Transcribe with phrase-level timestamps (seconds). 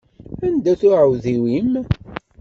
[0.45, 1.71] Anda-t uɛewdiw-im?